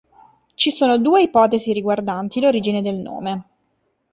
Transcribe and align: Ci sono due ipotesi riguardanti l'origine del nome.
Ci 0.55 0.71
sono 0.71 0.97
due 0.97 1.21
ipotesi 1.21 1.73
riguardanti 1.73 2.41
l'origine 2.41 2.81
del 2.81 2.95
nome. 2.95 3.45